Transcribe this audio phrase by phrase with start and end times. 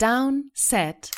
[0.00, 1.12] Down, Set,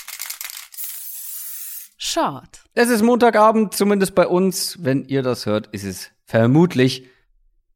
[1.96, 2.60] Short.
[2.74, 4.76] Es ist Montagabend, zumindest bei uns.
[4.84, 7.08] Wenn ihr das hört, ist es vermutlich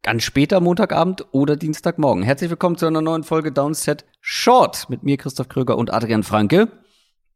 [0.03, 2.23] ganz später Montagabend oder Dienstagmorgen.
[2.23, 6.69] Herzlich willkommen zu einer neuen Folge Downset Short mit mir, Christoph Kröger und Adrian Franke.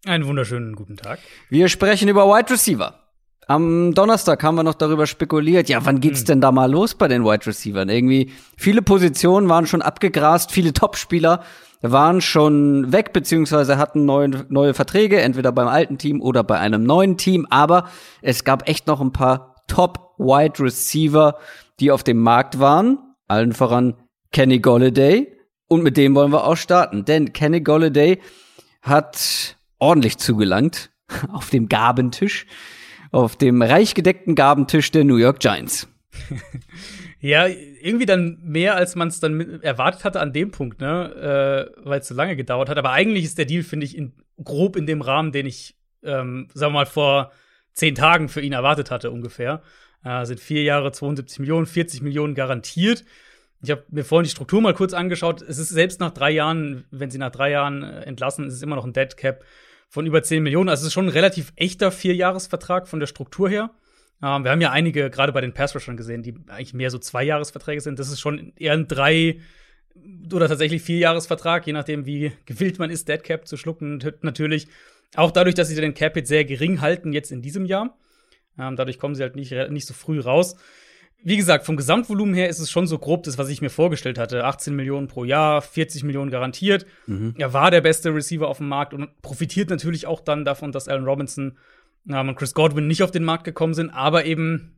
[0.05, 1.19] Einen wunderschönen guten Tag.
[1.49, 3.04] Wir sprechen über Wide Receiver.
[3.47, 6.27] Am Donnerstag haben wir noch darüber spekuliert, ja, wann geht's hm.
[6.27, 7.89] denn da mal los bei den Wide Receivers?
[7.89, 11.43] Irgendwie viele Positionen waren schon abgegrast, viele Topspieler
[11.83, 16.83] waren schon weg, beziehungsweise hatten neue, neue Verträge, entweder beim alten Team oder bei einem
[16.83, 17.47] neuen Team.
[17.51, 17.89] Aber
[18.23, 21.37] es gab echt noch ein paar Top-Wide Receiver,
[21.81, 22.99] die auf dem Markt waren.
[23.29, 23.95] Allen voran
[24.33, 25.31] Kenny Golladay.
[25.69, 27.05] Und mit dem wollen wir auch starten.
[27.05, 28.21] Denn Kenny Golladay
[28.81, 30.91] hat ordentlich zugelangt
[31.33, 32.47] auf dem Gabentisch,
[33.15, 35.89] auf dem reich gedeckten Gabentisch der New York Giants.
[37.21, 41.71] Ja, irgendwie dann mehr, als man es dann erwartet hatte an dem Punkt, ne?
[41.73, 42.77] Äh, weil es so lange gedauert hat.
[42.77, 44.13] Aber eigentlich ist der Deal, finde ich, in,
[44.45, 47.33] grob in dem Rahmen, den ich, ähm, sagen wir mal, vor
[47.73, 49.63] zehn Tagen für ihn erwartet hatte, ungefähr.
[50.05, 53.07] Äh, sind vier Jahre, 72 Millionen, 40 Millionen garantiert.
[53.63, 55.41] Ich habe mir vorhin die Struktur mal kurz angeschaut.
[55.41, 58.63] Es ist selbst nach drei Jahren, wenn sie nach drei Jahren äh, entlassen, ist es
[58.63, 59.47] immer noch ein Dead Cap
[59.95, 60.69] von über 10 Millionen.
[60.69, 63.71] Also es ist schon ein relativ echter Vierjahresvertrag von der Struktur her.
[64.21, 67.81] Ähm, wir haben ja einige, gerade bei den Pass-Rushern gesehen, die eigentlich mehr so Zwei-Jahres-Verträge
[67.81, 68.01] sind.
[68.01, 69.39] Das ist schon eher ein Drei-
[70.33, 74.03] oder tatsächlich Vier-Jahres-Vertrag, je nachdem, wie gewillt man ist, Dead Cap zu schlucken.
[74.23, 74.67] Natürlich
[75.15, 77.97] auch dadurch, dass sie den Cap jetzt sehr gering halten, jetzt in diesem Jahr.
[78.59, 80.57] Ähm, dadurch kommen sie halt nicht, nicht so früh raus.
[81.27, 84.19] Wie gesagt, vom Gesamtvolumen her ist es schon so grob das, was ich mir vorgestellt
[84.19, 84.45] hatte.
[84.45, 86.85] 18 Millionen pro Jahr, 40 Millionen garantiert.
[87.07, 87.35] Mhm.
[87.39, 90.87] Er war der beste Receiver auf dem Markt und profitiert natürlich auch dann davon, dass
[90.87, 91.57] Allen Robinson
[92.11, 94.77] ähm, und Chris Godwin nicht auf den Markt gekommen sind, aber eben,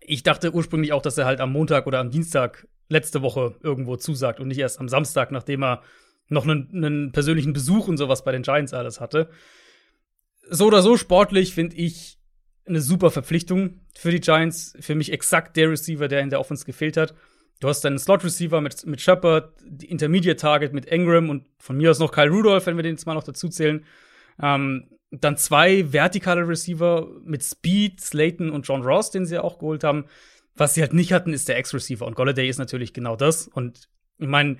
[0.00, 3.96] ich dachte ursprünglich auch, dass er halt am Montag oder am Dienstag letzte Woche irgendwo
[3.96, 5.82] zusagt und nicht erst am Samstag, nachdem er
[6.28, 9.28] noch einen, einen persönlichen Besuch und sowas bei den Giants alles hatte.
[10.48, 12.15] So oder so sportlich finde ich
[12.66, 14.74] eine super Verpflichtung für die Giants.
[14.80, 17.14] Für mich exakt der Receiver, der in der Offense gefehlt hat.
[17.60, 21.90] Du hast deinen Slot-Receiver mit, mit Shepard, die Intermediate Target mit Engram und von mir
[21.90, 23.84] aus noch Kyle Rudolph, wenn wir den jetzt mal noch dazu zählen.
[24.42, 29.84] Ähm, dann zwei vertikale Receiver mit Speed, Slayton und John Ross, den sie auch geholt
[29.84, 30.04] haben.
[30.54, 32.04] Was sie halt nicht hatten, ist der Ex-Receiver.
[32.04, 33.48] Und Golladay ist natürlich genau das.
[33.48, 33.88] Und
[34.18, 34.58] ich meine,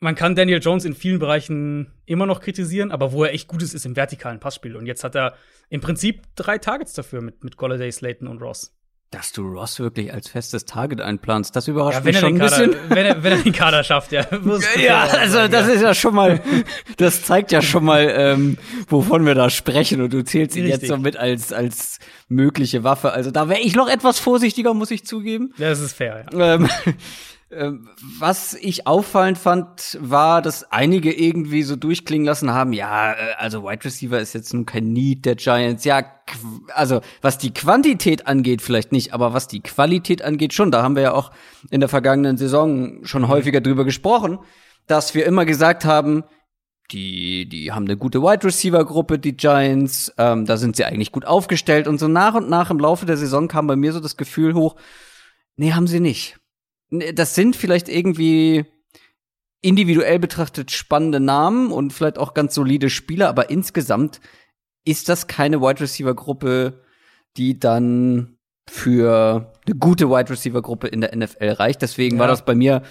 [0.00, 3.62] man kann Daniel Jones in vielen Bereichen immer noch kritisieren, aber wo er echt gut
[3.62, 4.76] ist, ist im vertikalen Passspiel.
[4.76, 5.34] Und jetzt hat er
[5.68, 8.72] im Prinzip drei Targets dafür mit, mit Golladay, Slayton und Ross.
[9.12, 12.66] Dass du Ross wirklich als festes Target einplanst, das überrascht ja, mich schon ein Kader,
[12.66, 12.90] bisschen.
[12.90, 14.26] Wenn er, wenn er den Kader schafft, ja.
[14.76, 16.42] ja, also das ist ja schon mal,
[16.96, 18.58] das zeigt ja schon mal, ähm,
[18.88, 20.00] wovon wir da sprechen.
[20.02, 20.82] Und du zählst ihn Richtig.
[20.82, 23.12] jetzt so mit als, als mögliche Waffe.
[23.12, 25.54] Also da wäre ich noch etwas vorsichtiger, muss ich zugeben.
[25.56, 26.54] Ja, das ist fair, ja.
[26.54, 26.68] Ähm,
[27.48, 33.62] was ich auffallend fand, war, dass einige irgendwie so durchklingen lassen haben, ja, äh, also
[33.62, 35.84] Wide Receiver ist jetzt nun kein Need der Giants.
[35.84, 36.02] Ja,
[36.74, 40.72] also was die Quantität angeht, vielleicht nicht, aber was die Qualität angeht, schon.
[40.72, 41.30] Da haben wir ja auch
[41.70, 43.28] in der vergangenen Saison schon mhm.
[43.28, 44.40] häufiger drüber gesprochen,
[44.88, 46.24] dass wir immer gesagt haben,
[46.90, 51.12] die, die haben eine gute Wide Receiver Gruppe, die Giants, ähm, da sind sie eigentlich
[51.12, 54.00] gut aufgestellt und so nach und nach im Laufe der Saison kam bei mir so
[54.00, 54.76] das Gefühl hoch,
[55.56, 56.38] nee, haben sie nicht
[56.90, 58.64] das sind vielleicht irgendwie
[59.62, 64.20] individuell betrachtet spannende Namen und vielleicht auch ganz solide Spieler, aber insgesamt
[64.84, 66.84] ist das keine Wide Receiver Gruppe,
[67.36, 68.38] die dann
[68.68, 71.82] für eine gute Wide Receiver Gruppe in der NFL reicht.
[71.82, 72.20] Deswegen ja.
[72.20, 72.82] war das bei mir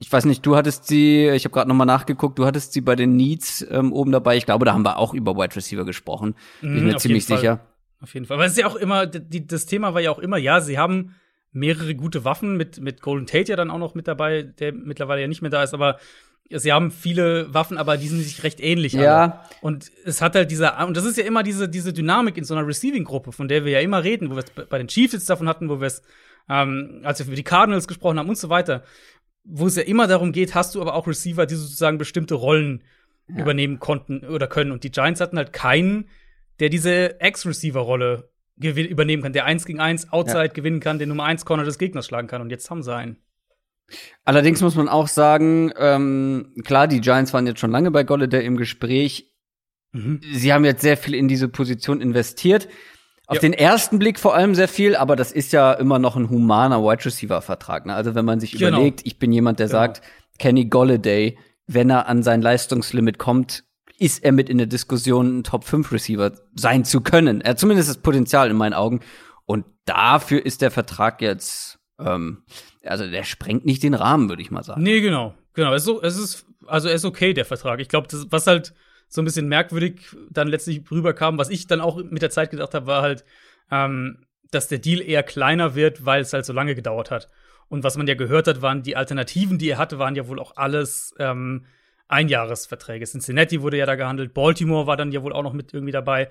[0.00, 2.80] ich weiß nicht, du hattest sie, ich habe gerade noch mal nachgeguckt, du hattest sie
[2.80, 4.38] bei den Needs ähm, oben dabei.
[4.38, 6.34] Ich glaube, da haben wir auch über Wide Receiver gesprochen.
[6.62, 7.60] Bin ich mhm, mir ziemlich sicher.
[8.00, 8.38] Auf jeden Fall.
[8.38, 10.78] Weil es ist ja auch immer, die, das Thema war ja auch immer, ja, sie
[10.78, 11.16] haben
[11.52, 15.22] mehrere gute Waffen mit, mit Golden Tate ja dann auch noch mit dabei, der mittlerweile
[15.22, 15.98] ja nicht mehr da ist, aber
[16.58, 18.92] sie haben viele Waffen, aber die sind sich recht ähnlich.
[18.92, 19.22] Ja.
[19.22, 19.40] Alle.
[19.60, 22.54] Und es hat halt diese, und das ist ja immer diese, diese Dynamik in so
[22.54, 25.30] einer Receiving-Gruppe, von der wir ja immer reden, wo wir es bei den Chiefs jetzt
[25.30, 26.02] davon hatten, wo wir es,
[26.48, 28.82] ähm, als wir über die Cardinals gesprochen haben und so weiter,
[29.44, 32.82] wo es ja immer darum geht, hast du aber auch Receiver, die sozusagen bestimmte Rollen
[33.28, 33.40] ja.
[33.40, 34.72] übernehmen konnten oder können.
[34.72, 36.08] Und die Giants hatten halt keinen,
[36.58, 38.28] der diese Ex-Receiver-Rolle
[38.60, 40.52] übernehmen kann, der eins gegen eins Outside ja.
[40.52, 42.42] gewinnen kann, den Nummer eins Corner des Gegners schlagen kann.
[42.42, 43.16] Und jetzt haben sie einen.
[44.24, 48.44] Allerdings muss man auch sagen, ähm, klar, die Giants waren jetzt schon lange bei Golladay
[48.44, 49.32] im Gespräch.
[49.92, 50.20] Mhm.
[50.32, 52.68] Sie haben jetzt sehr viel in diese Position investiert.
[53.26, 53.40] Auf ja.
[53.42, 56.82] den ersten Blick vor allem sehr viel, aber das ist ja immer noch ein humaner
[56.82, 57.86] Wide Receiver Vertrag.
[57.86, 57.94] Ne?
[57.94, 58.78] Also wenn man sich genau.
[58.78, 59.78] überlegt, ich bin jemand, der genau.
[59.78, 60.02] sagt,
[60.38, 63.64] Kenny Golladay, wenn er an sein Leistungslimit kommt,
[64.00, 67.42] ist er mit in der Diskussion, ein Top 5 Receiver sein zu können.
[67.42, 69.00] Er hat zumindest das Potenzial in meinen Augen.
[69.44, 72.42] Und dafür ist der Vertrag jetzt, ähm,
[72.82, 74.82] also der sprengt nicht den Rahmen, würde ich mal sagen.
[74.82, 75.34] Nee, genau.
[75.52, 75.74] Genau.
[75.74, 77.78] Es ist, es ist, also er ist okay, der Vertrag.
[77.80, 78.72] Ich glaube, was halt
[79.08, 81.36] so ein bisschen merkwürdig dann letztlich rüberkam.
[81.36, 83.26] Was ich dann auch mit der Zeit gedacht habe, war halt,
[83.70, 87.28] ähm, dass der Deal eher kleiner wird, weil es halt so lange gedauert hat.
[87.68, 90.40] Und was man ja gehört hat, waren die Alternativen, die er hatte, waren ja wohl
[90.40, 91.66] auch alles ähm,
[92.10, 93.06] Einjahresverträge.
[93.06, 96.28] Cincinnati wurde ja da gehandelt, Baltimore war dann ja wohl auch noch mit irgendwie dabei.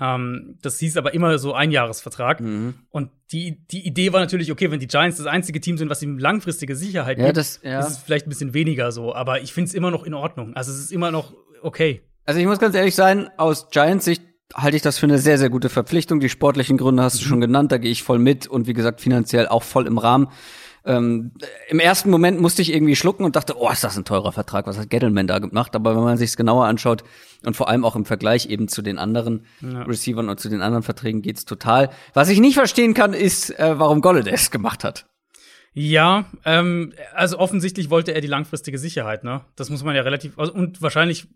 [0.00, 2.40] Ähm, das hieß aber immer so Einjahresvertrag.
[2.40, 2.74] Mhm.
[2.90, 6.02] Und die, die Idee war natürlich, okay, wenn die Giants das einzige Team sind, was
[6.02, 7.80] ihm langfristige Sicherheit ja, gibt, das, ja.
[7.80, 9.14] ist es vielleicht ein bisschen weniger so.
[9.14, 10.54] Aber ich finde es immer noch in Ordnung.
[10.54, 12.02] Also es ist immer noch okay.
[12.24, 14.22] Also ich muss ganz ehrlich sein, aus Giants Sicht
[14.54, 16.20] halte ich das für eine sehr, sehr gute Verpflichtung.
[16.20, 17.28] Die sportlichen Gründe hast du mhm.
[17.28, 20.28] schon genannt, da gehe ich voll mit und wie gesagt, finanziell auch voll im Rahmen.
[20.84, 21.32] Ähm,
[21.68, 24.66] Im ersten Moment musste ich irgendwie schlucken und dachte, oh, ist das ein teurer Vertrag,
[24.66, 25.76] was hat Gettleman da gemacht?
[25.76, 27.04] Aber wenn man sich es genauer anschaut
[27.44, 29.82] und vor allem auch im Vergleich eben zu den anderen ja.
[29.82, 31.90] Receivern und zu den anderen Verträgen geht's total.
[32.14, 35.06] Was ich nicht verstehen kann, ist, äh, warum Golladay es gemacht hat.
[35.74, 39.40] Ja, ähm, also offensichtlich wollte er die langfristige Sicherheit, ne?
[39.56, 41.28] Das muss man ja relativ also, und wahrscheinlich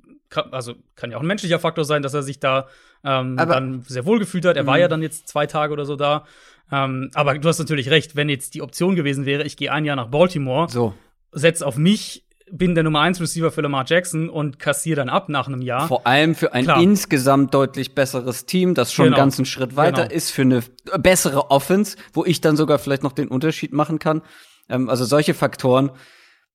[0.51, 2.67] also kann ja auch ein menschlicher Faktor sein, dass er sich da
[3.05, 4.57] ähm, dann sehr wohl gefühlt hat.
[4.57, 4.91] Er war ja mhm.
[4.91, 6.25] dann jetzt zwei Tage oder so da.
[6.71, 9.85] Ähm, aber du hast natürlich recht, wenn jetzt die Option gewesen wäre, ich gehe ein
[9.85, 10.95] Jahr nach Baltimore, so.
[11.33, 15.29] setz auf mich, bin der Nummer 1 Receiver für Lamar Jackson und kassiere dann ab
[15.29, 15.89] nach einem Jahr.
[15.89, 16.81] Vor allem für ein Klar.
[16.81, 19.17] insgesamt deutlich besseres Team, das schon genau.
[19.17, 20.15] einen ganzen Schritt weiter genau.
[20.15, 20.63] ist, für eine
[20.99, 24.23] bessere Offense, wo ich dann sogar vielleicht noch den Unterschied machen kann.
[24.69, 25.91] Ähm, also solche Faktoren,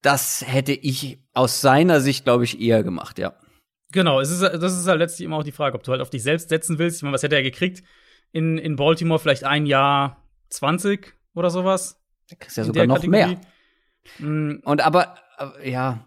[0.01, 3.33] das hätte ich aus seiner Sicht, glaube ich, eher gemacht, ja.
[3.91, 6.09] Genau, es ist, das ist halt letztlich immer auch die Frage, ob du halt auf
[6.09, 6.97] dich selbst setzen willst.
[6.97, 7.83] Ich meine, was hätte er gekriegt?
[8.31, 10.17] In, in Baltimore vielleicht ein Jahr
[10.49, 11.99] 20 oder sowas.
[12.29, 13.27] Da kriegst ja sogar noch Kategorie.
[13.27, 13.41] mehr.
[14.19, 14.61] Mhm.
[14.63, 15.15] Und aber,
[15.63, 16.05] ja.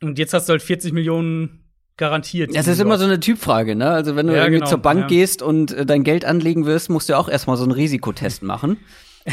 [0.00, 1.62] Und jetzt hast du halt 40 Millionen
[1.96, 2.54] garantiert.
[2.54, 3.90] Das ist immer so eine Typfrage, ne?
[3.90, 5.06] Also wenn du ja, irgendwie genau, zur Bank ja.
[5.06, 8.78] gehst und äh, dein Geld anlegen wirst, musst du auch erstmal so einen Risikotest machen.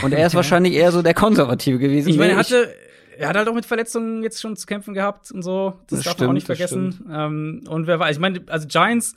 [0.04, 2.10] Und er ist wahrscheinlich eher so der Konservative gewesen.
[2.10, 2.74] Ich meine, er hatte,
[3.18, 5.80] er hat halt auch mit Verletzungen jetzt schon zu kämpfen gehabt und so.
[5.88, 7.06] Das, das darf stimmt, man auch nicht vergessen.
[7.12, 9.16] Ähm, und wer weiß, ich meine, also Giants,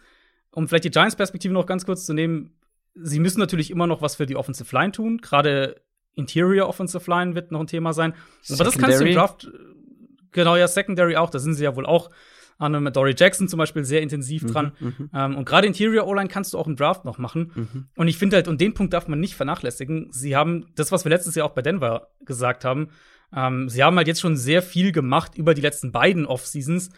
[0.53, 2.53] um vielleicht die Giants-Perspektive noch ganz kurz zu nehmen,
[2.95, 5.19] sie müssen natürlich immer noch was für die Offensive Line tun.
[5.19, 5.83] Gerade
[6.15, 8.15] Interior Offensive Line wird noch ein Thema sein.
[8.51, 9.51] Aber das kannst du im Draft,
[10.31, 12.11] genau, ja, Secondary auch, da sind sie ja wohl auch
[12.59, 14.73] an einem Dory Jackson zum Beispiel sehr intensiv mhm, dran.
[14.79, 17.51] Mhm, ähm, und gerade Interior O-Line kannst du auch im Draft noch machen.
[17.55, 17.87] Mhm.
[17.97, 20.09] Und ich finde halt, und den Punkt darf man nicht vernachlässigen.
[20.13, 22.91] Sie haben das, was wir letztes Jahr auch bei Denver gesagt haben,
[23.35, 26.91] ähm, sie haben halt jetzt schon sehr viel gemacht über die letzten beiden Off-Seasons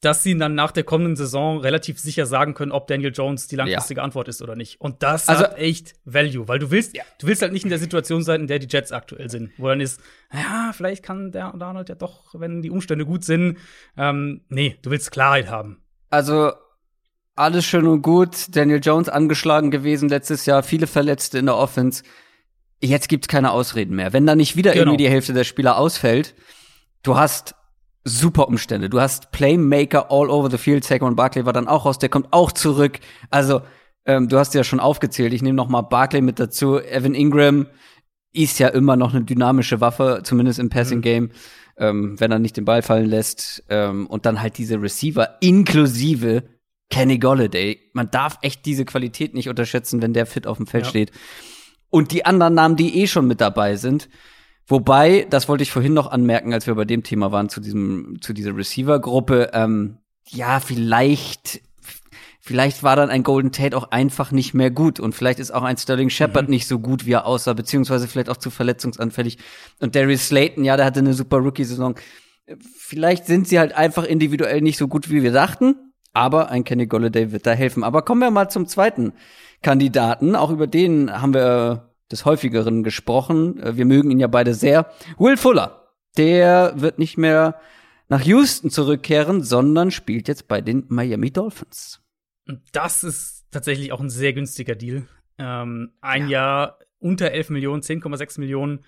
[0.00, 3.56] dass sie dann nach der kommenden Saison relativ sicher sagen können, ob Daniel Jones die
[3.56, 4.04] langfristige ja.
[4.04, 4.80] Antwort ist oder nicht.
[4.80, 7.02] Und das also, hat echt Value, weil du willst, ja.
[7.18, 9.66] du willst halt nicht in der Situation sein, in der die Jets aktuell sind, wo
[9.66, 10.00] dann ist,
[10.32, 13.58] ja, vielleicht kann der Donald ja doch, wenn die Umstände gut sind.
[13.96, 15.82] Ähm, nee, du willst Klarheit haben.
[16.10, 16.52] Also
[17.34, 18.54] alles schön und gut.
[18.54, 22.04] Daniel Jones angeschlagen gewesen letztes Jahr, viele Verletzte in der Offense.
[22.80, 24.12] Jetzt gibt's keine Ausreden mehr.
[24.12, 24.82] Wenn da nicht wieder genau.
[24.82, 26.36] irgendwie die Hälfte der Spieler ausfällt,
[27.02, 27.56] du hast
[28.08, 28.88] super Umstände.
[28.90, 30.84] Du hast Playmaker all over the field.
[30.84, 32.98] Saquon Barkley war dann auch raus, der kommt auch zurück.
[33.30, 33.62] Also,
[34.04, 35.32] ähm, du hast ja schon aufgezählt.
[35.32, 36.80] Ich nehme noch mal Barkley mit dazu.
[36.80, 37.66] Evan Ingram
[38.32, 41.30] ist ja immer noch eine dynamische Waffe, zumindest im Passing Game, mhm.
[41.78, 43.64] ähm, wenn er nicht den Ball fallen lässt.
[43.68, 46.44] Ähm, und dann halt diese Receiver inklusive
[46.90, 47.78] Kenny Golladay.
[47.92, 50.90] Man darf echt diese Qualität nicht unterschätzen, wenn der fit auf dem Feld ja.
[50.90, 51.12] steht.
[51.90, 54.08] Und die anderen Namen, die eh schon mit dabei sind.
[54.68, 58.18] Wobei, das wollte ich vorhin noch anmerken, als wir bei dem Thema waren, zu diesem,
[58.20, 61.62] zu dieser Receiver-Gruppe, ähm, ja, vielleicht,
[62.38, 65.62] vielleicht war dann ein Golden Tate auch einfach nicht mehr gut und vielleicht ist auch
[65.62, 66.50] ein Sterling Shepard mhm.
[66.50, 69.38] nicht so gut, wie er aussah, beziehungsweise vielleicht auch zu verletzungsanfällig.
[69.80, 71.94] Und Darius Slayton, ja, der hatte eine super Rookie-Saison.
[72.76, 75.76] Vielleicht sind sie halt einfach individuell nicht so gut, wie wir dachten,
[76.12, 77.84] aber ein Kenny Golladay wird da helfen.
[77.84, 79.14] Aber kommen wir mal zum zweiten
[79.62, 80.36] Kandidaten.
[80.36, 83.60] Auch über den haben wir des häufigeren gesprochen.
[83.60, 84.90] Äh, wir mögen ihn ja beide sehr.
[85.18, 87.60] Will Fuller, der wird nicht mehr
[88.08, 92.00] nach Houston zurückkehren, sondern spielt jetzt bei den Miami Dolphins.
[92.72, 95.06] Das ist tatsächlich auch ein sehr günstiger Deal.
[95.38, 96.28] Ähm, ein ja.
[96.28, 98.80] Jahr unter 11 Millionen, 10,6 Millionen.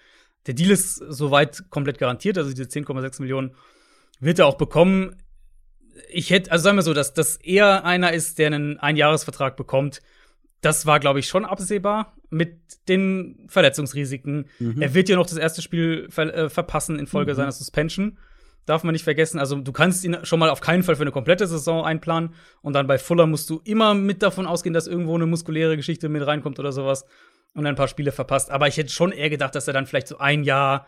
[0.46, 3.54] Der Deal ist soweit komplett garantiert, also diese 10,6 Millionen
[4.20, 5.16] wird er auch bekommen.
[6.08, 10.00] Ich hätte, also sagen wir so, dass das eher einer ist, der einen Einjahresvertrag bekommt,
[10.60, 14.46] das war, glaube ich, schon absehbar mit den Verletzungsrisiken.
[14.58, 14.82] Mhm.
[14.82, 17.36] Er wird ja noch das erste Spiel ver äh, verpassen infolge mhm.
[17.36, 18.18] seiner Suspension.
[18.66, 19.38] Darf man nicht vergessen.
[19.38, 22.34] Also, du kannst ihn schon mal auf keinen Fall für eine komplette Saison einplanen.
[22.60, 26.08] Und dann bei Fuller musst du immer mit davon ausgehen, dass irgendwo eine muskuläre Geschichte
[26.08, 27.06] mit reinkommt oder sowas.
[27.54, 28.50] Und ein paar Spiele verpasst.
[28.50, 30.86] Aber ich hätte schon eher gedacht, dass er dann vielleicht so ein Jahr,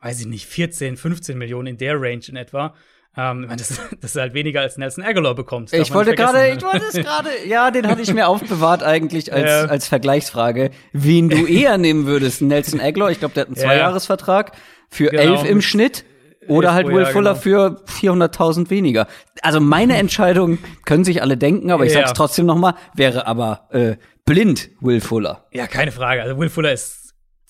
[0.00, 2.74] weiß ich nicht, 14, 15 Millionen in der Range in etwa
[3.16, 3.68] ähm, das,
[4.00, 5.72] das ist halt weniger als Nelson Aguilar bekommt.
[5.72, 9.50] Ich wollte gerade, ich wollte es gerade, ja, den hatte ich mir aufbewahrt eigentlich als,
[9.50, 9.64] ja.
[9.66, 12.42] als Vergleichsfrage, wen du eher nehmen würdest.
[12.42, 14.52] Nelson Aguilar, ich glaube, der hat einen Zweijahresvertrag
[14.88, 15.22] für genau.
[15.22, 16.04] elf im Schnitt.
[16.46, 17.40] Oder halt Will Fuller genau.
[17.40, 19.06] für 400.000 weniger.
[19.40, 22.00] Also meine Entscheidung können sich alle denken, aber ich Ja.
[22.00, 25.46] sag's trotzdem noch mal, wäre aber äh, blind Will Fuller.
[25.52, 26.20] Ja, keine Frage.
[26.22, 27.03] Also Will Fuller ist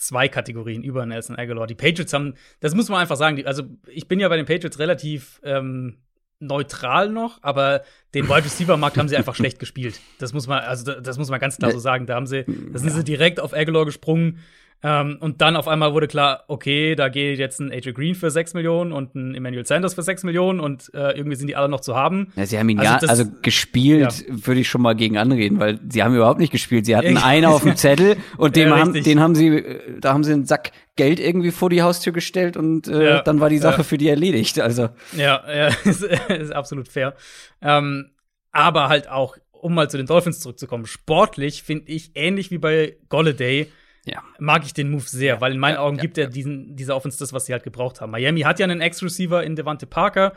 [0.06, 1.66] zwei Kategorien über Nelson Aguilar.
[1.66, 4.46] Die Patriots haben, das muss man einfach sagen, die, also ich bin ja bei den
[4.46, 5.98] Patriots relativ ähm,
[6.40, 7.82] neutral noch, aber
[8.12, 10.00] den Wide Receiver Markt haben sie einfach schlecht gespielt.
[10.18, 12.06] Das muss man, also da- das muss man ganz klar so sagen.
[12.06, 14.38] Da haben sie, da sind sie direkt auf Aguilar gesprungen.
[14.86, 18.30] Ähm, und dann auf einmal wurde klar, okay, da geht jetzt ein AJ Green für
[18.30, 21.70] 6 Millionen und ein Emmanuel Sanders für 6 Millionen und äh, irgendwie sind die alle
[21.70, 22.32] noch zu haben.
[22.36, 25.58] Ja, sie haben ihn Also ja, das- also gespielt würde ich schon mal gegen anreden,
[25.58, 26.84] weil sie haben überhaupt nicht gespielt.
[26.84, 30.12] Sie hatten Ja, einen auf dem Zettel und Ja, haben, den haben sie, äh, da
[30.12, 33.48] haben sie einen Sack Geld irgendwie vor die Haustür gestellt und äh, Ja, dann war
[33.48, 33.82] die Sache ja.
[33.84, 34.60] für die erledigt.
[34.60, 37.14] Also Ja, ja, ist, ist absolut fair.
[37.62, 38.10] Ähm,
[38.52, 42.96] aber halt auch, um mal zu den Dolphins zurückzukommen, sportlich finde ich ähnlich wie bei
[43.08, 43.72] Golladay
[44.04, 44.22] ja.
[44.38, 46.96] mag ich den Move sehr, weil in meinen ja, Augen ja, gibt er diesen, dieser
[46.96, 48.10] Offense das, was sie halt gebraucht haben.
[48.12, 50.32] Miami hat ja einen Ex-Receiver in Devante Parker,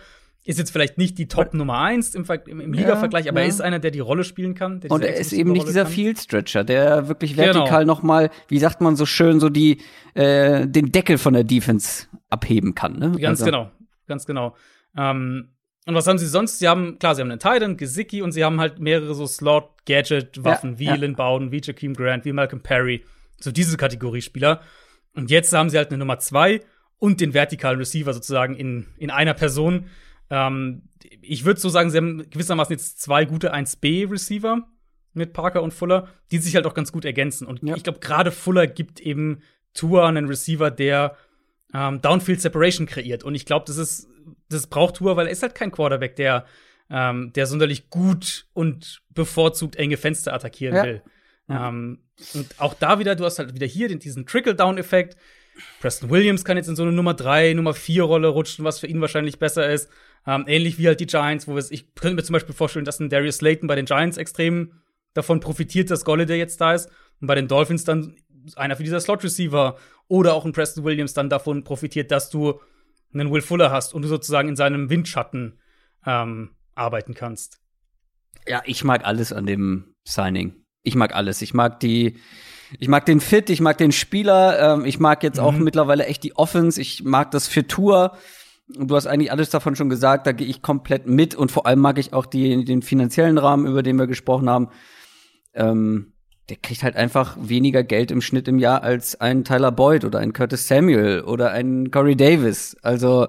[0.45, 3.47] ist jetzt vielleicht nicht die Top Nummer eins im, Ver- im, im Liga-Vergleich, aber er
[3.47, 4.79] ist einer, der die Rolle spielen kann.
[4.87, 5.91] Und er ist eben nicht dieser kann.
[5.91, 7.53] Field Stretcher, der wirklich Genau.
[7.53, 9.81] vertikal noch mal, wie sagt man so schön, so die
[10.13, 12.97] äh, den Deckel von der Defense abheben kann.
[12.97, 13.11] Ne?
[13.19, 13.71] Ganz Also, genau,
[14.07, 14.55] ganz genau.
[14.97, 15.49] Ähm,
[15.85, 16.59] und was haben sie sonst?
[16.59, 20.79] Sie haben, klar, sie haben einen Titan, Gesicki und sie haben halt mehrere so Slot-Gadget-Waffen,
[20.79, 20.95] wie ja.
[20.95, 23.03] Lynn Bowden, wie Jakeem Grant, wie Malcolm Perry.
[23.39, 24.61] So diese Kategorie Spieler.
[25.13, 26.61] Und jetzt haben sie halt eine Nummer zwei
[26.99, 29.85] und den vertikalen Receiver sozusagen in, in einer Person.
[30.29, 30.89] Ähm,
[31.21, 34.63] ich würde so sagen, sie haben gewissermaßen jetzt zwei gute 1B-Receiver
[35.13, 37.47] mit Parker und Fuller, die sich halt auch ganz gut ergänzen.
[37.47, 37.75] Und Ja.
[37.75, 39.41] ich glaube, gerade Fuller gibt eben
[39.73, 41.15] Tua einen Receiver, der
[41.73, 43.23] ähm, Downfield Separation kreiert.
[43.23, 44.07] Und ich glaube, das ist,
[44.49, 46.45] das braucht Tua, weil er ist halt kein Quarterback, der,
[46.89, 50.83] ähm, der sonderlich gut und bevorzugt enge Fenster attackieren Ja.
[50.83, 51.01] will.
[51.49, 51.99] Ähm,
[52.33, 55.17] und auch da wieder, du hast halt wieder hier den, diesen Trickle-Down-Effekt.
[55.79, 58.87] Preston Williams kann jetzt in so eine Nummer 3, Nummer 4 Rolle rutschen, was für
[58.87, 59.89] ihn wahrscheinlich besser ist.
[60.25, 62.85] Ähm, ähnlich wie halt die Giants, wo wir es, ich könnte mir zum Beispiel vorstellen,
[62.85, 64.73] dass ein Darius Slayton bei den Giants extrem
[65.13, 66.89] davon profitiert, dass Golladay jetzt da ist.
[67.21, 68.17] Und bei den Dolphins dann
[68.55, 69.77] einer für dieser Slot-Receiver
[70.07, 72.59] oder auch ein Preston Williams dann davon profitiert, dass du
[73.13, 75.59] einen Will Fuller hast und du sozusagen in seinem Windschatten
[76.05, 77.59] ähm, arbeiten kannst.
[78.47, 80.55] Ja, ich mag alles an dem Signing.
[80.87, 81.41] Ich mag alles.
[81.41, 82.15] Ich mag die,
[82.79, 85.63] ich mag den Fit, ich mag den Spieler, ähm, ich mag jetzt auch Mhm.
[85.63, 88.17] mittlerweile echt die Offense, ich mag das für Tour.
[88.69, 91.79] Du hast eigentlich alles davon schon gesagt, da gehe ich komplett mit und vor allem
[91.79, 94.69] mag ich auch die, den finanziellen Rahmen, über den wir gesprochen haben.
[95.53, 96.13] Ähm,
[96.49, 100.19] der kriegt halt einfach weniger Geld im Schnitt im Jahr als ein Tyler Boyd oder
[100.19, 102.77] ein Curtis Samuel oder ein Corey Davis.
[102.81, 103.27] Also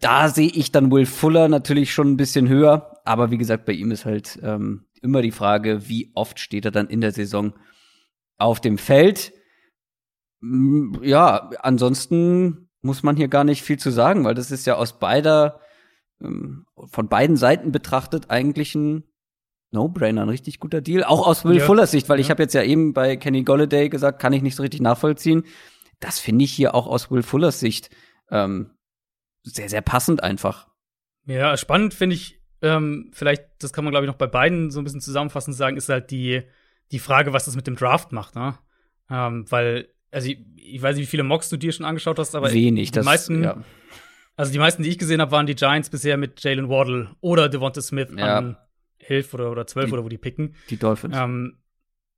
[0.00, 2.92] da sehe ich dann Will Fuller natürlich schon ein bisschen höher.
[3.04, 6.70] Aber wie gesagt, bei ihm ist halt ähm, immer die Frage, wie oft steht er
[6.70, 7.54] dann in der Saison
[8.38, 9.32] auf dem Feld.
[10.40, 14.76] Mm, Ja, ansonsten muss man hier gar nicht viel zu sagen, weil das ist ja
[14.76, 15.60] aus beider,
[16.22, 19.04] ähm, von beiden Seiten betrachtet eigentlich ein
[19.70, 21.04] No-Brainer, ein richtig guter Deal.
[21.04, 21.64] Auch aus Will Ja.
[21.64, 22.30] Fullers Sicht, weil ich Ja.
[22.30, 25.44] habe jetzt ja eben bei Kenny Golladay gesagt, kann ich nicht so richtig nachvollziehen.
[26.00, 27.90] Das finde ich hier auch aus Will Fullers Sicht
[28.30, 28.70] ähm,
[29.42, 30.68] sehr, sehr passend einfach.
[31.26, 34.80] Ja, spannend finde ich, ähm, vielleicht, das kann man, glaube ich, noch bei beiden so
[34.80, 36.42] ein bisschen zusammenfassend sagen, ist halt die,
[36.92, 38.58] die Frage, was das mit dem Draft macht, ne?
[39.10, 42.34] Ähm, weil, also ich, ich weiß nicht, wie viele Mocks du dir schon angeschaut hast,
[42.34, 42.90] aber Wenig.
[42.90, 43.56] die Das, meisten, ja.
[44.36, 47.48] also die meisten, die ich gesehen habe, waren die Giants bisher mit Jalen Waddle oder
[47.48, 48.38] Devonta Smith Ja.
[48.38, 48.56] an
[48.98, 50.54] 11 oder, oder 12 Die- oder wo die picken.
[50.68, 51.16] die Dolphins.
[51.16, 51.58] Ähm,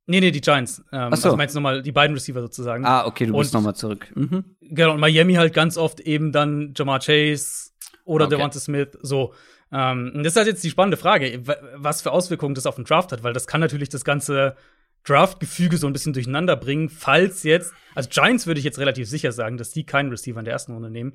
[0.07, 0.79] nee, nee, die Giants.
[0.91, 1.27] Ähm, Ach so.
[1.29, 2.83] Also meinst du nochmal die beiden Receiver sozusagen.
[2.85, 4.11] ah, okay, du bist Und- noch mal zurück.
[4.15, 4.43] Mhm.
[4.61, 7.69] Genau, und Miami halt ganz oft eben dann Jamar Chase
[8.03, 8.35] oder Okay.
[8.35, 9.33] Devonta Smith, so.
[9.71, 12.75] Ähm, und das ist halt jetzt die spannende Frage, wa- was für Auswirkungen das auf
[12.75, 14.55] den Draft hat, weil das kann natürlich das ganze
[15.03, 19.31] Draft-Gefüge so ein bisschen durcheinander bringen, falls jetzt, also Giants würde ich jetzt relativ sicher
[19.31, 21.13] sagen, dass die keinen Receiver in der ersten Runde nehmen.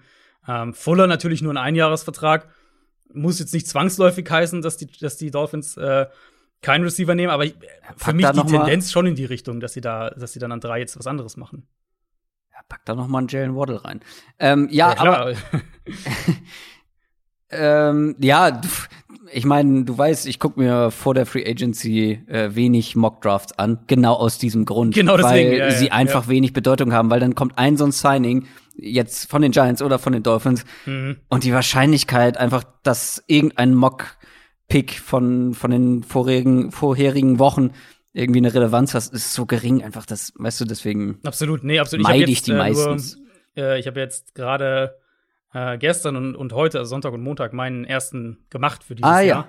[0.49, 2.49] Ähm, Fuller natürlich nur ein Einjahresvertrag,
[3.13, 6.07] muss jetzt nicht zwangsläufig heißen, dass die, dass die Dolphins äh,
[6.63, 7.55] keinen Receiver nehmen, aber ich,
[7.97, 10.51] für mich die mal- Tendenz schon in die Richtung, dass sie da, dass sie dann
[10.51, 11.69] an drei jetzt was anderes machen.
[12.53, 14.01] Ja, pack da noch mal einen Jalen Waddle rein.
[14.41, 15.35] Ähm, ja, aber
[17.51, 18.61] Ähm, ja,
[19.33, 23.53] ich meine, du weißt, ich gucke mir vor der Free Agency äh, wenig Mock Drafts
[23.59, 26.29] an, genau aus diesem Grund, Genau deswegen, weil ja, ja, sie einfach ja.
[26.31, 29.99] wenig Bedeutung haben, weil dann kommt ein so ein Signing jetzt von den Giants oder
[29.99, 31.17] von den Dolphins Mhm.
[31.29, 34.17] und die Wahrscheinlichkeit einfach, dass irgendein Mock
[34.69, 37.71] Pick von von den vorherigen vorherigen Wochen
[38.13, 42.05] irgendwie eine Relevanz hat, ist so gering einfach, das weißt du, deswegen Absolut, nee, absolut.
[42.05, 43.17] Ich meide jetzt, ich die äh, meistens.
[43.57, 44.97] Nur, äh, ich habe jetzt gerade
[45.57, 49.21] äh, gestern und, und heute, also Sonntag und Montag, meinen ersten gemacht für dieses Ah,
[49.21, 49.49] Jahr.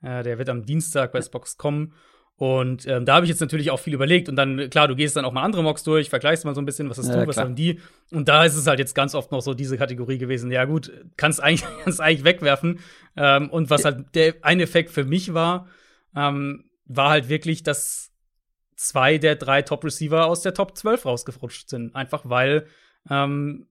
[0.00, 1.92] Äh, der wird am Dienstag bei Spox kommen.
[2.36, 4.30] Und ähm, da habe ich jetzt natürlich auch viel überlegt.
[4.30, 6.64] Und dann, klar, du gehst dann auch mal andere Mocks durch, vergleichst mal so ein
[6.64, 7.78] bisschen, was hast ja, du, was haben die.
[8.10, 10.50] Und da ist es halt jetzt ganz oft noch so diese Kategorie gewesen.
[10.50, 12.80] Ja, gut, kannst eigentlich, kannst eigentlich wegwerfen.
[13.16, 15.68] Ähm, und was halt der ein Effekt für mich war,
[16.16, 18.10] ähm, war halt wirklich, dass
[18.76, 21.94] zwei der drei Top-Receiver aus der Top 12 rausgerutscht sind.
[21.94, 22.66] Einfach weil
[23.10, 23.66] ähm,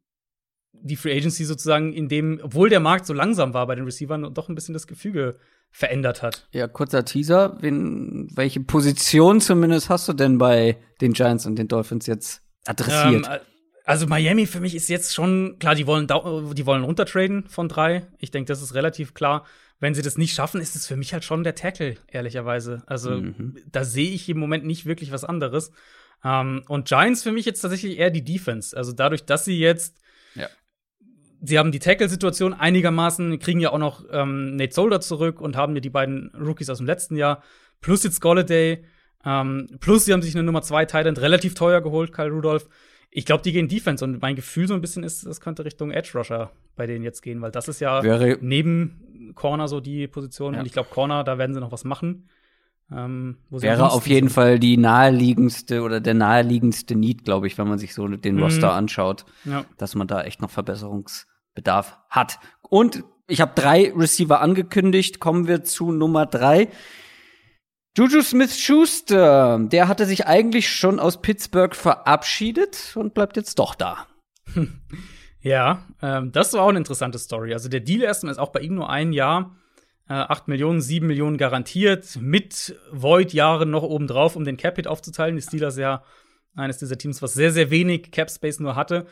[0.74, 4.34] die Free Agency sozusagen in dem, obwohl der Markt so langsam war bei den Receivern,
[4.34, 5.38] doch ein bisschen das Gefüge
[5.72, 6.48] verändert hat.
[6.52, 7.58] Ja, kurzer Teaser.
[7.62, 13.26] Wen, welche Position zumindest hast du denn bei den Giants und den Dolphins jetzt adressiert?
[13.26, 13.40] Ähm,
[13.86, 18.08] also Miami für mich ist jetzt schon klar, die wollen die wollen runtertraden von drei.
[18.20, 19.46] Ich denke, das ist relativ klar.
[19.80, 22.84] Wenn sie das nicht schaffen, ist es für mich halt schon der Tackle, ehrlicherweise.
[22.86, 23.58] Also mhm.
[23.72, 25.72] da sehe ich im Moment nicht wirklich was anderes.
[26.24, 28.78] Ähm, und Giants für mich jetzt tatsächlich eher die Defense.
[28.78, 30.01] Also dadurch, dass sie jetzt
[31.42, 35.76] sie haben die Tackle-Situation einigermaßen, kriegen ja auch noch ähm, Nate Solder zurück und haben
[35.76, 37.44] ja die beiden Rookies aus dem letzten Jahr,
[37.82, 38.84] plus jetzt Golladay,
[39.26, 42.68] ähm, plus sie haben sich eine Nummer 2 Thailand relativ teuer geholt, Kyle Rudolph.
[43.10, 45.92] Ich glaube, die gehen Defense und mein Gefühl so ein bisschen ist, das könnte Richtung
[45.92, 50.08] Edge Rusher bei denen jetzt gehen, weil das ist ja Wäre neben Corner so die
[50.08, 50.60] Position ja.
[50.62, 52.30] und ich glaube Corner, da werden sie noch was machen.
[52.94, 54.36] Ähm, Wäre auf jeden sind.
[54.36, 58.44] Fall die naheliegendste oder der naheliegendste Need, glaube ich, wenn man sich so den mhm.
[58.44, 59.66] Roster anschaut, ja.
[59.78, 62.40] dass man da echt noch Verbesserungs Bedarf hat.
[62.62, 65.20] Und ich habe drei Receiver angekündigt.
[65.20, 66.70] Kommen wir zu Nummer drei.
[67.98, 74.08] Juju Smith-Schuster, der hatte sich eigentlich schon aus Pittsburgh verabschiedet und bleibt jetzt doch da.
[75.44, 77.54] Ja, ähm, das war auch eine interessante Story.
[77.54, 79.56] Also der Deal erstmal ist auch bei ihm nur ein Jahr.
[80.08, 85.36] Äh, 8 Millionen, 7 Millionen garantiert, mit Void-Jahren noch obendrauf, um den Cap-Hit aufzuteilen.
[85.36, 86.04] Die Steelers ja
[86.56, 89.08] eines dieser Teams, was sehr, sehr wenig Cap-Space nur hatte.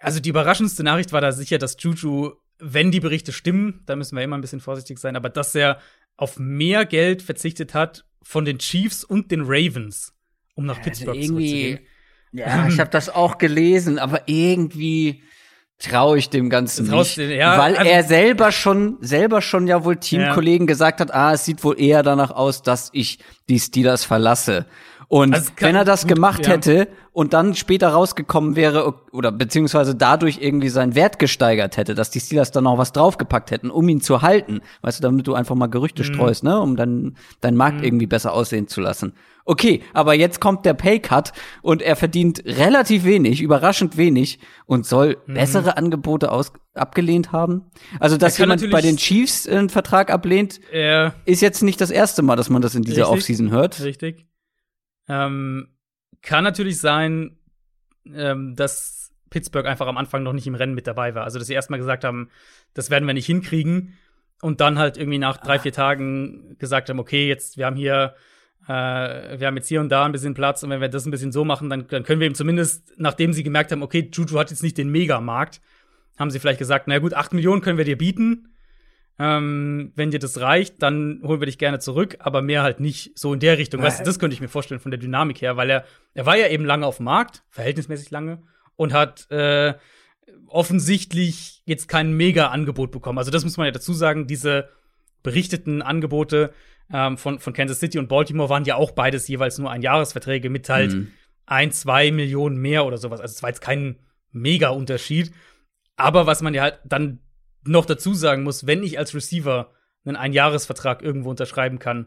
[0.00, 4.16] Also die überraschendste Nachricht war da sicher, dass Juju, wenn die Berichte stimmen, da müssen
[4.16, 5.78] wir immer ein bisschen vorsichtig sein, aber dass er
[6.16, 10.14] auf mehr Geld verzichtet hat von den Chiefs und den Ravens,
[10.54, 11.80] um nach Pittsburgh also zurückzugehen.
[12.32, 15.22] Ja, ich habe das auch gelesen, aber irgendwie
[15.78, 19.84] traue ich dem Ganzen nicht, den, ja, weil also, er selber schon selber schon ja
[19.84, 20.72] wohl Teamkollegen ja.
[20.72, 24.66] gesagt hat, ah, es sieht wohl eher danach aus, dass ich die Steelers verlasse.
[25.10, 26.52] Und also wenn er das gemacht ja.
[26.52, 32.10] hätte und dann später rausgekommen wäre oder beziehungsweise dadurch irgendwie seinen Wert gesteigert hätte, dass
[32.10, 35.34] die Steelers dann noch was draufgepackt hätten, um ihn zu halten, weißt du, damit du
[35.34, 36.14] einfach mal Gerüchte mhm.
[36.14, 37.86] streust, ne, um dann deinen Markt mhm.
[37.86, 39.14] irgendwie besser aussehen zu lassen.
[39.44, 45.16] Okay, aber jetzt kommt der Paycut und er verdient relativ wenig, überraschend wenig und soll
[45.26, 45.34] mhm.
[45.34, 47.64] bessere Angebote aus abgelehnt haben.
[47.98, 52.22] Also, dass jemand bei den Chiefs einen Vertrag ablehnt, äh, ist jetzt nicht das erste
[52.22, 53.82] Mal, dass man das in dieser Offseason hört.
[53.82, 54.29] Richtig.
[55.10, 55.68] Ähm,
[56.22, 57.36] kann natürlich sein,
[58.06, 61.24] ähm, dass Pittsburgh einfach am Anfang noch nicht im Rennen mit dabei war.
[61.24, 62.30] Also, dass sie erstmal gesagt haben,
[62.74, 63.98] das werden wir nicht hinkriegen.
[64.40, 68.14] Und dann halt irgendwie nach drei, vier Tagen gesagt haben, okay, jetzt, wir haben hier,
[68.66, 71.10] äh, wir haben jetzt hier und da ein bisschen Platz und wenn wir das ein
[71.10, 74.38] bisschen so machen, dann, dann können wir ihm zumindest, nachdem sie gemerkt haben, okay, Juju
[74.38, 75.60] hat jetzt nicht den Megamarkt,
[76.18, 78.54] haben sie vielleicht gesagt, na gut, acht Millionen können wir dir bieten.
[79.22, 83.18] Ähm, wenn dir das reicht, dann holen wir dich gerne zurück, aber mehr halt nicht
[83.18, 83.82] so in der Richtung.
[83.82, 86.38] Weißt du, das könnte ich mir vorstellen von der Dynamik her, weil er, er war
[86.38, 88.42] ja eben lange auf dem Markt, verhältnismäßig lange,
[88.76, 89.74] und hat äh,
[90.46, 93.18] offensichtlich jetzt kein Mega-Angebot bekommen.
[93.18, 94.70] Also, das muss man ja dazu sagen, diese
[95.22, 96.54] berichteten Angebote
[96.90, 100.48] ähm, von, von Kansas City und Baltimore waren ja auch beides jeweils nur ein Jahresverträge
[100.48, 101.08] mit halt mhm.
[101.44, 103.20] ein, zwei Millionen mehr oder sowas.
[103.20, 103.96] Also, es war jetzt kein
[104.32, 105.30] Mega-Unterschied.
[105.96, 107.18] Aber was man ja halt dann
[107.64, 109.70] noch dazu sagen muss, wenn ich als Receiver
[110.04, 112.06] einen Einjahresvertrag irgendwo unterschreiben kann,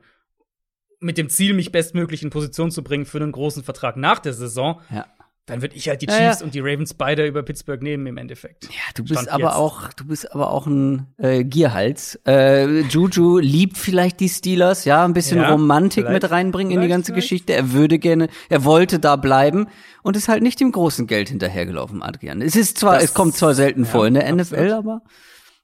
[1.00, 4.34] mit dem Ziel, mich bestmöglich in Position zu bringen für einen großen Vertrag nach der
[4.34, 5.06] Saison, ja.
[5.46, 6.44] dann würde ich halt die Chiefs ja, ja.
[6.44, 8.66] und die Ravens beide über Pittsburgh nehmen im Endeffekt.
[8.66, 9.56] Ja, du bist Stand aber jetzt.
[9.56, 12.20] auch, du bist aber auch ein äh, Gierhals.
[12.26, 17.12] Äh, Juju liebt vielleicht die Steelers, ja, ein bisschen Romantik mit reinbringen in die ganze
[17.12, 17.30] vielleicht.
[17.30, 17.54] Geschichte.
[17.54, 19.68] Er würde gerne, er wollte da bleiben
[20.04, 22.42] und ist halt nicht dem großen Geld hinterhergelaufen, Adrian.
[22.42, 24.52] Es ist zwar, das, es kommt zwar selten vor in der absolut.
[24.52, 25.02] NFL, aber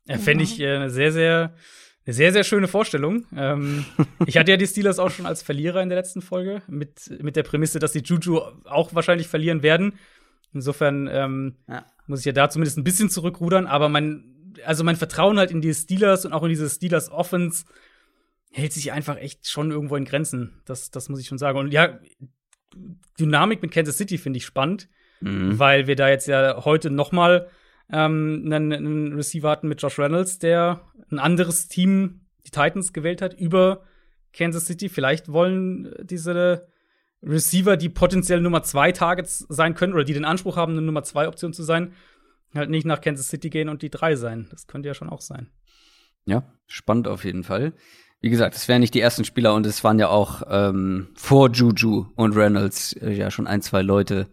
[0.10, 1.54] ja, Fände ich äh, eine sehr, sehr,
[2.06, 3.26] eine sehr, sehr schöne Vorstellung.
[3.36, 3.86] Ähm,
[4.26, 7.36] ich hatte ja die Steelers auch schon als Verlierer in der letzten Folge, mit, mit
[7.36, 9.93] der Prämisse, dass die Juju auch wahrscheinlich verlieren werden.
[10.54, 11.86] Insofern ähm, ja.
[12.08, 15.62] muss ich ja da zumindest ein bisschen zurückrudern, aber mein, also mein Vertrauen halt in
[15.62, 17.65] die Steelers und auch in diese Steelers Offense
[18.52, 20.62] hält sich einfach echt schon irgendwo in Grenzen.
[20.65, 21.60] Das, das muss ich schon sagen.
[21.60, 22.00] Und ja,
[23.19, 24.89] Dynamik mit Kansas City finde ich spannend,
[25.22, 25.60] mhm.
[25.60, 27.48] weil wir da jetzt ja heute noch mal
[27.91, 33.21] ähm, einen, einen Receiver hatten mit Josh Reynolds, der ein anderes Team, die Titans, gewählt
[33.21, 33.84] hat über
[34.34, 34.89] Kansas City.
[34.89, 36.67] Vielleicht wollen diese
[37.23, 41.04] Receiver, die potenziell Nummer zwei Targets sein können oder die den Anspruch haben, eine Nummer
[41.04, 41.93] zwei Option zu sein,
[42.54, 44.47] halt nicht nach Kansas City gehen und die drei sein.
[44.52, 45.49] Das könnte ja schon auch sein.
[46.25, 47.73] Ja, spannend auf jeden Fall.
[48.21, 51.49] wie gesagt, es wären nicht die ersten Spieler und es waren ja auch ähm, vor
[51.52, 54.28] Juju und Reynolds äh, ja schon ein, zwei Leute,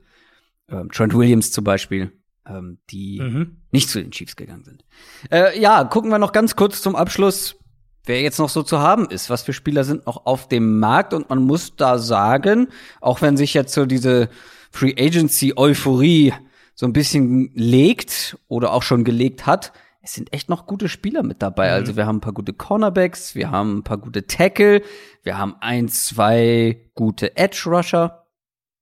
[0.69, 2.12] ähm, Trent Williams zum Beispiel,
[2.48, 3.56] ähm, die mhm.
[3.70, 4.85] nicht zu den Chiefs gegangen sind.
[5.30, 7.56] Äh, ja, gucken wir noch ganz kurz zum Abschluss,
[8.04, 9.30] wer jetzt noch so zu haben ist.
[9.30, 11.12] Was für Spieler sind noch auf dem Markt?
[11.12, 12.68] Und man muss da sagen,
[13.00, 14.28] auch wenn sich jetzt so diese
[14.70, 16.32] Free Agency Euphorie
[16.74, 21.24] so ein bisschen legt oder auch schon gelegt hat, es sind echt noch gute Spieler
[21.24, 21.70] mit dabei.
[21.70, 21.80] Also mhm.
[21.80, 24.82] Also wir haben ein paar gute Cornerbacks, wir haben ein paar gute Tackle,
[25.24, 28.26] wir haben ein, zwei gute Edge Rusher.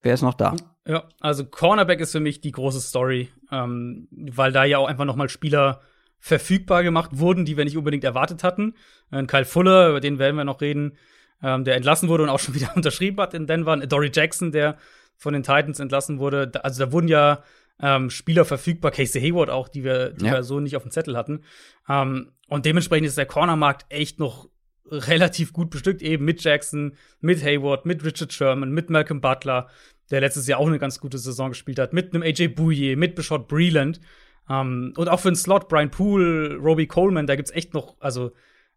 [0.03, 0.55] Wer ist noch da?
[0.87, 5.05] Ja, also Cornerback ist für mich die große Story, ähm, weil da ja auch einfach
[5.05, 5.81] noch mal Spieler
[6.19, 8.75] verfügbar gemacht wurden, die wir nicht unbedingt erwartet hatten.
[9.11, 10.97] Äh, Kyle Fuller, über den werden wir noch reden,
[11.43, 13.77] ähm, der entlassen wurde und auch schon wieder unterschrieben hat in Denver.
[13.77, 14.77] Dory Jackson, der
[15.17, 16.51] von den Titans entlassen wurde.
[16.65, 17.43] Also da wurden ja
[17.81, 20.33] ähm, Spieler verfügbar, Casey Hayward auch, die wir, die ja.
[20.33, 21.43] wir so nicht auf dem Zettel hatten.
[21.89, 24.49] Ähm, und dementsprechend ist der Cornermarkt echt noch
[24.87, 29.69] relativ gut bestückt, eben mit Jackson, mit Hayward, mit Richard Sherman, mit Malcolm Butler,
[30.11, 33.15] der letztes Jahr auch eine ganz gute Saison gespielt hat, mit einem AJ Bouye, mit
[33.15, 34.01] Bishop Breland.
[34.49, 38.33] Ähm, und auch für den Slot, Brian Poole, Robbie Coleman, da gibt's echt noch, also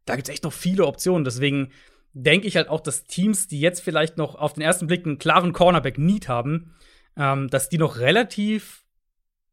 [0.06, 1.26] da gibt's echt noch viele Optionen.
[1.26, 1.70] Deswegen
[2.13, 5.20] denke ich halt auch, dass Teams, die jetzt vielleicht noch auf den ersten Blick einen
[5.20, 6.74] klaren Cornerback-Need haben,
[7.18, 8.86] ähm, dass die noch relativ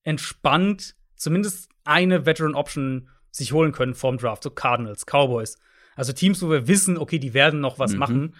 [0.03, 5.59] entspannt zumindest eine Veteran Option sich holen können vorm Draft, so Cardinals, Cowboys.
[5.97, 7.99] Also Teams, wo wir wissen, okay, die werden noch was mhm.
[7.99, 8.35] machen,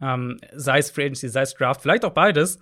[0.00, 2.58] ähm, sei es Free Agency, sei es Draft, vielleicht auch beides.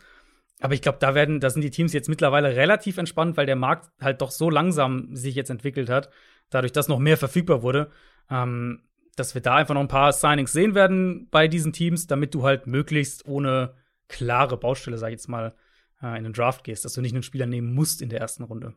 [0.61, 3.57] Aber ich glaube, da werden, da sind die Teams jetzt mittlerweile relativ entspannt, weil der
[3.57, 6.11] Markt halt doch so langsam sich jetzt entwickelt hat,
[6.51, 7.90] dadurch, dass noch mehr verfügbar wurde,
[8.31, 8.83] ähm,
[9.14, 12.44] dass wir da einfach noch ein paar Signings sehen werden bei diesen Teams, damit du
[12.44, 13.75] halt möglichst ohne
[14.09, 15.55] klare Baustelle, sag ich jetzt mal,
[16.03, 18.42] äh, in den Draft gehst, dass du nicht einen Spieler nehmen musst in der ersten
[18.42, 18.75] Runde.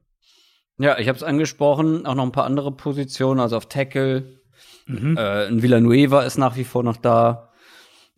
[0.77, 4.41] Ja, ich habe es angesprochen, auch noch ein paar andere Positionen, also auf Tackle.
[4.87, 5.17] Mhm.
[5.17, 7.49] Äh, ein Villanueva ist nach wie vor noch da.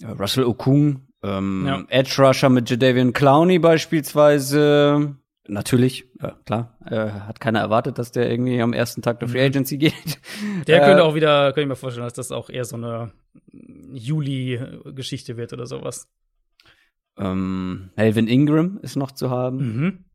[0.02, 1.84] Russell Okung, ähm, ja.
[1.88, 5.16] Edge Rusher mit Jadavian Clowney beispielsweise.
[5.48, 6.78] Natürlich, ja, klar.
[6.86, 9.46] Äh, hat keiner erwartet, dass der irgendwie am ersten Tag der Free mhm.
[9.48, 10.20] Agency geht.
[10.68, 13.12] Der äh, könnte auch wieder, könnte ich mir vorstellen, dass das auch eher so eine
[13.52, 16.08] Juli-Geschichte wird oder sowas.
[17.18, 19.58] Ähm, Melvin Ingram ist noch zu haben.
[19.58, 20.06] Mhm.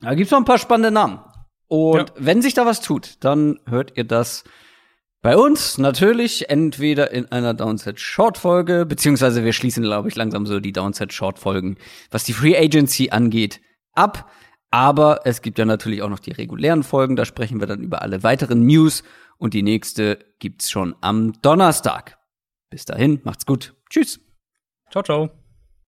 [0.00, 1.20] Da gibt's noch ein paar spannende Namen.
[1.66, 2.14] Und ja.
[2.16, 4.44] wenn sich da was tut, dann hört ihr das
[5.22, 10.46] bei uns natürlich entweder in einer Downset Short Folge, beziehungsweise wir schließen, glaube ich, langsam
[10.46, 11.76] so die Downset Short Folgen,
[12.10, 13.60] was die Free Agency angeht,
[13.92, 14.30] ab.
[14.70, 18.02] Aber es gibt ja natürlich auch noch die regulären Folgen, da sprechen wir dann über
[18.02, 19.02] alle weiteren News
[19.36, 22.18] und die nächste gibt's schon am Donnerstag.
[22.70, 23.74] Bis dahin, macht's gut.
[23.90, 24.20] Tschüss.
[24.90, 25.39] Ciao, ciao.